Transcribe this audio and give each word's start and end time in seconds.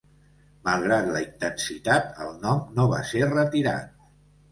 Malgrat 0.67 1.09
la 1.15 1.19
intensitat, 1.25 2.07
el 2.23 2.31
nom 2.45 2.63
no 2.79 2.87
va 2.95 3.03
ser 3.11 3.21
retirat. 3.35 3.93